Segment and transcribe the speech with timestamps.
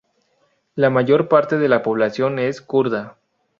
[0.73, 3.17] La mayor parte de la población es kurda.